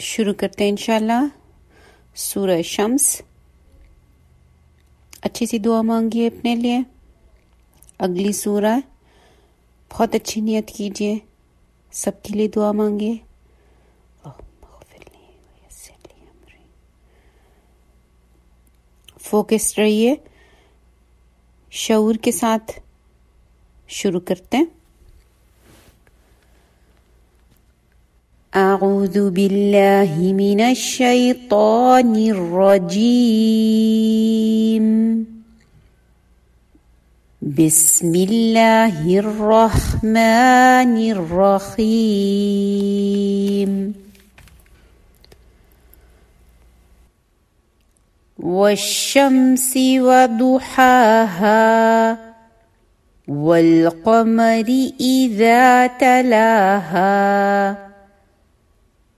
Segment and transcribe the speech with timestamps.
[0.00, 1.28] शुरू करते हैं इंशाल्लाह।
[2.16, 3.22] सूरह शम्स।
[5.22, 6.84] अच्छी सी दुआ मांगिए अपने लिए।
[8.00, 8.80] अगली सूरह।
[9.90, 11.20] बहुत अच्छी नियत कीजिए।
[11.92, 13.20] सबके लिए दुआ मांगिए।
[19.18, 20.24] फोकस रहिए।
[21.72, 22.82] शऊर के साथ
[23.88, 24.66] शुरू करते हैं।
[28.56, 32.86] أعوذ بالله من الشيطان الرجيم.
[37.42, 40.96] بسم الله الرحمن
[41.76, 43.94] الرحيم.
[48.40, 51.66] والشمس وضحاها
[53.28, 54.68] والقمر
[55.00, 57.85] إذا تلاها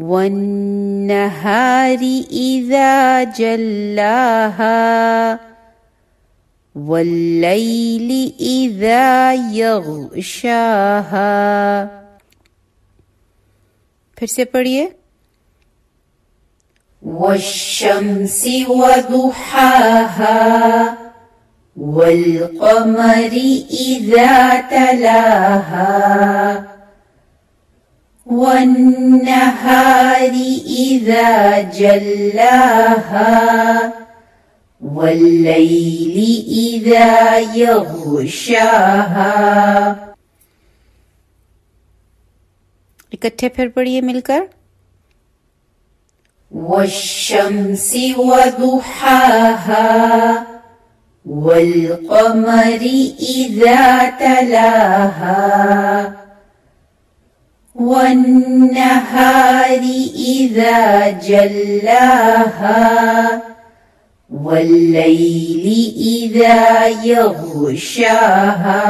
[0.00, 1.98] والنهار
[2.30, 5.40] إذا جلاها
[6.74, 11.26] والليل إذا يغشاها
[14.16, 14.96] फिर से पढ़िए
[17.02, 20.38] والشمس وضحاها
[21.76, 23.32] والقمر
[23.70, 25.96] إذا تلاها
[28.26, 30.32] والنهار
[30.66, 33.92] إذا جلاها
[34.80, 36.16] والليل
[36.48, 39.36] إذا يغشاها
[43.14, 44.48] इकट्ठे फिर पढ़िए मिलकर
[46.50, 49.86] والشمس وضحاها
[51.26, 52.82] والقمر
[53.36, 55.36] إذا تلاها
[57.81, 59.81] والنهار
[60.15, 62.81] إذا جلاها
[64.29, 68.81] والليل إذا يغشاها.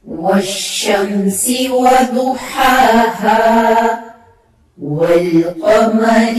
[0.08, 3.40] والشمس وضحاها
[4.82, 6.36] والقمر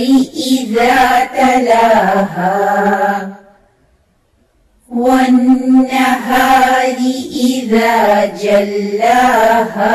[0.52, 2.64] إذا تلاها.
[4.96, 6.84] والنهار
[7.32, 9.94] إذا جلاها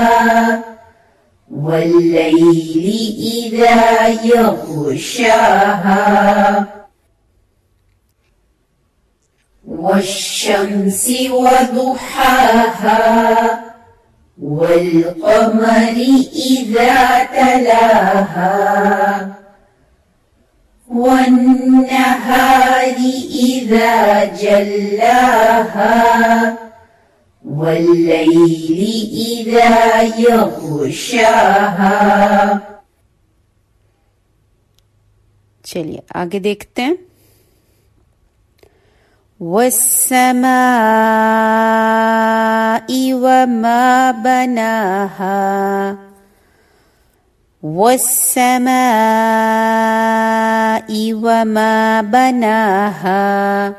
[1.50, 2.86] والليل
[3.18, 5.98] إذا يغشاها
[9.68, 12.98] والشمس وضحاها
[14.42, 15.96] والقمر
[16.50, 18.58] إذا تلاها.
[20.97, 22.83] والنهار
[23.49, 25.97] إذا جلاها
[27.45, 28.79] والليل
[29.13, 31.93] إذا يغشاها
[35.63, 36.97] चलिए आगे देखते हैं
[41.73, 45.97] والسماء وما بناها
[49.63, 53.73] والسماء وما بناها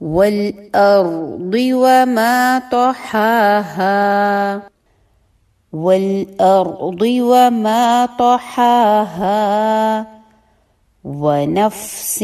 [0.00, 4.62] والأرض وما طحاها
[5.72, 9.42] والأرض وما طحاها
[11.04, 12.18] ونفس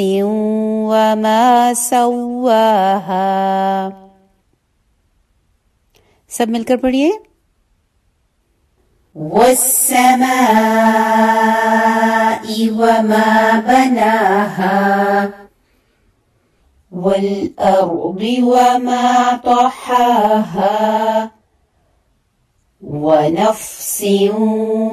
[0.88, 3.28] وما سواها
[6.28, 7.10] सब मिलकर पढ़िए
[9.15, 10.33] والسماء
[12.71, 15.29] وما بناها
[16.91, 19.11] والأرض وما
[19.43, 21.29] طحاها
[22.81, 24.03] ونفس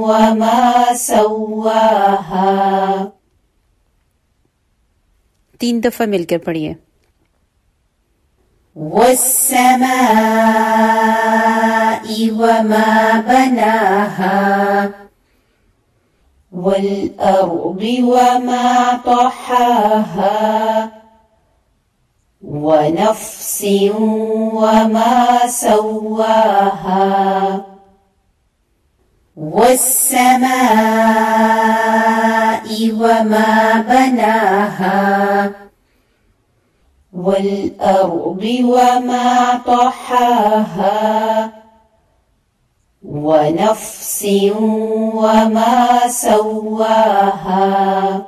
[0.00, 2.55] وما سواها
[5.58, 6.75] تين دفعہ ملكر پڑھیے۔
[8.76, 10.50] والسماء
[12.40, 14.90] وما بناها
[16.52, 20.90] والأرض وما طحاها
[22.42, 23.66] ونفس
[24.54, 27.00] وما سواها
[29.37, 30.60] والسماء
[32.92, 35.52] وما بناها
[37.12, 41.60] والأرض وما طحاها
[43.02, 44.26] ونفس
[45.14, 48.23] وما سواها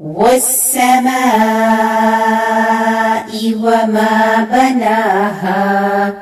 [0.00, 1.18] والسماء
[3.62, 6.14] وما بناها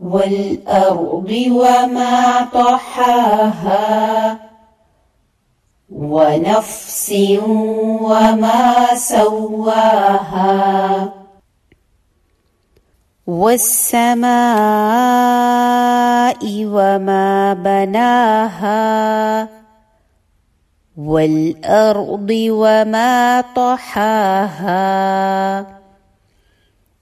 [0.00, 4.38] والأرض وما طحاها
[5.90, 7.12] ونفس
[8.02, 11.12] وما سواها
[13.26, 15.31] والسماء
[16.71, 19.49] وما بناها
[20.97, 25.65] والأرض وما طحاها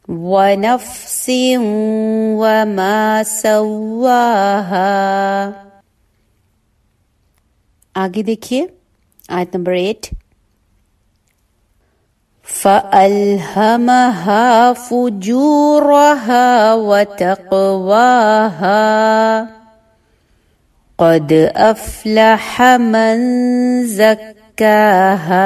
[0.09, 1.29] ونفس
[2.41, 4.95] وما سواها
[7.95, 8.67] आगे देखिए
[9.29, 10.06] आयत नंबर एट
[12.45, 18.75] فألهمها فجورها وتقواها
[21.00, 23.17] قد أفلح من
[23.88, 25.45] زكاها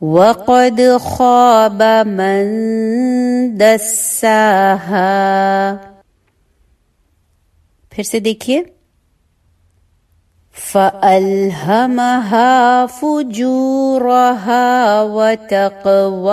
[0.00, 2.44] وقد خاب من
[3.58, 5.08] دساها
[7.90, 8.72] फिर से देखिए
[10.52, 12.46] فألهمها
[12.86, 14.66] فجورها
[15.02, 16.32] وتقواها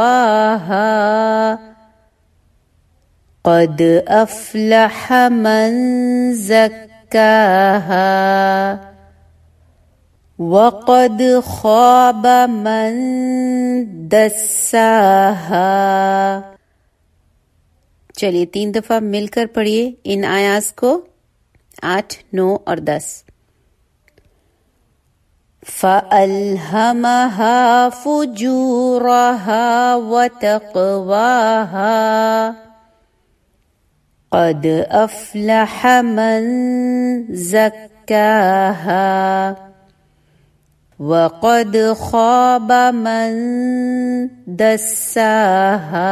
[3.44, 5.72] قد أفلح من
[6.34, 6.86] زكاها
[10.40, 12.94] وقد خاب من
[14.08, 15.66] دساها
[18.18, 21.08] चलिए तीन दफा मिलकर पढ़िए इन आयास को
[21.84, 23.26] आठ नौ और दस
[25.66, 31.86] فألهمها فجورها وتقواها
[34.33, 36.43] قد أفلح من
[37.35, 38.91] زكاها
[41.01, 43.33] وقد خاب من
[44.47, 46.11] دساها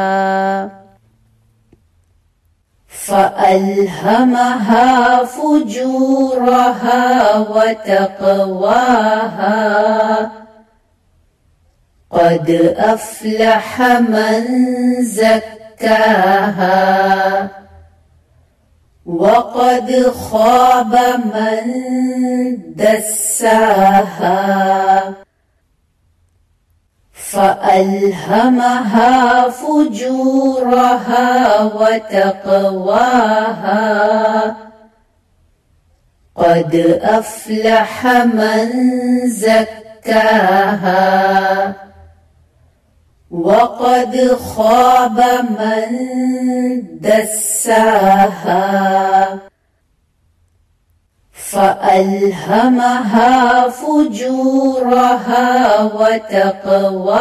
[3.09, 4.43] فألهمها
[5.23, 7.07] فجورها
[7.37, 8.81] وتقواها
[12.11, 14.43] قد أفلح من
[15.01, 16.19] زكاها
[19.17, 20.95] وقد خاب
[21.33, 21.65] من
[22.75, 24.33] دساها
[27.31, 28.79] فألهمها
[29.49, 31.29] فجورها
[31.63, 32.95] وتقواها.
[36.35, 38.69] قد أفلح من
[39.29, 40.99] زكاها.
[43.31, 45.23] وقد خاب
[45.59, 45.89] من
[47.01, 48.59] دساها
[51.51, 52.99] فألهمها
[53.69, 55.47] فجورها
[55.83, 57.15] وتقواها.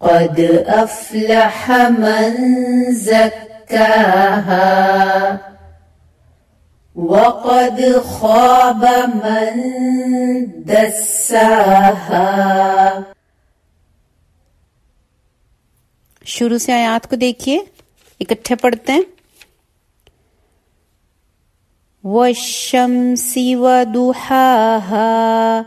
[0.00, 2.34] قد أفلح من
[2.90, 4.64] زكاها.
[6.95, 8.85] وقد خاب
[9.15, 9.55] من
[10.65, 12.25] دساها
[16.25, 17.67] शुरू से आयात को देखिए
[18.19, 19.05] इकट्ठे पढ़ते हैं
[22.03, 25.65] والشمس وضحاها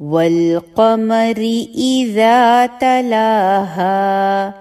[0.00, 1.38] والقمر
[1.74, 4.54] إذا تلاها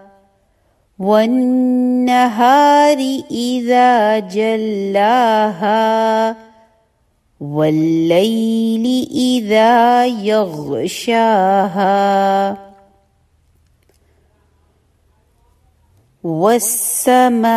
[0.99, 2.99] والنهار
[3.31, 6.37] إذا جلاها
[7.41, 11.95] والليل إذا يغشاها
[16.25, 17.55] والسماء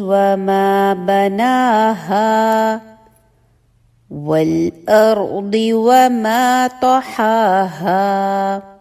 [0.00, 2.80] وما بناها
[4.10, 8.75] والأرض وما طحاها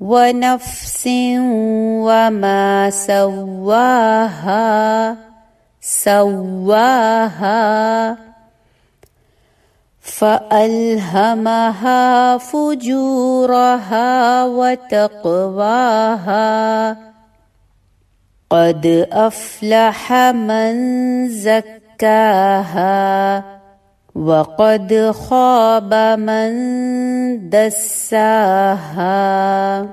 [0.00, 1.06] ونفس
[2.06, 4.66] وما سواها
[5.80, 7.56] سواها.
[10.00, 12.02] فألهمها
[12.38, 15.86] فجورها وتقواها.
[18.50, 20.74] قد أفلح من
[21.28, 22.76] زكاها.
[24.18, 26.52] وقد خواب من
[27.52, 29.84] دساها.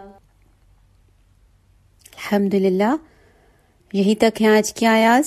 [2.16, 2.96] الحمدللہ
[3.94, 5.24] یہیں تک ہیں آج کی آیات۔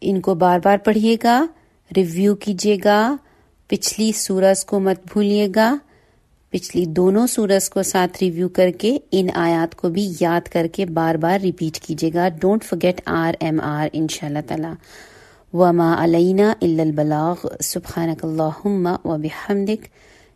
[0.00, 1.46] ان کو بار بار پڑھیے گا،
[1.96, 3.16] review کیجیے گا،
[3.66, 5.76] پچھلی سورت کو مت بھولیے گا۔
[6.50, 10.86] پچھلی دونوں سورت کو ساتھ review کر کے، ان آیات کو بھی یاد کر کے
[10.86, 14.68] بار بار repeat کیجیے گا۔ Don't forget RMR ان شاء اللہ تعالی۔
[15.52, 17.38] وما علينا إلا البلاغ.
[17.60, 19.90] سبحانك اللهم وبحمدك.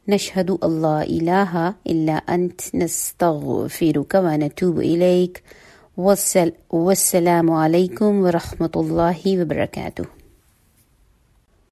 [0.09, 2.61] نشهد الله إله إلا أنت.
[2.75, 5.42] نستغفرك ونتوب إليك.
[6.71, 10.24] والسلام عليكم ورحمة الله وبركاته.